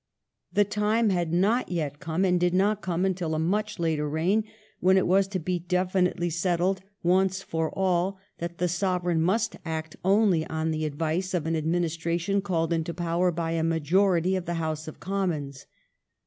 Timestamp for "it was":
4.97-5.27